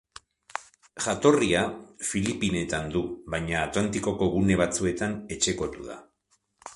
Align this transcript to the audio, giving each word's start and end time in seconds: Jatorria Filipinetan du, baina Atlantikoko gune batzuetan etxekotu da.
Jatorria 1.07 1.59
Filipinetan 2.11 2.89
du, 2.95 3.03
baina 3.35 3.61
Atlantikoko 3.67 4.31
gune 4.39 4.57
batzuetan 4.65 5.15
etxekotu 5.37 5.87
da. 5.91 5.99